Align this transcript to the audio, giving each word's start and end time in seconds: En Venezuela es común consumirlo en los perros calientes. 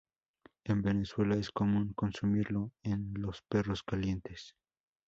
En 0.63 0.81
Venezuela 0.81 1.35
es 1.35 1.51
común 1.51 1.93
consumirlo 1.93 2.71
en 2.81 3.13
los 3.17 3.43
perros 3.43 3.83
calientes. 3.83 4.55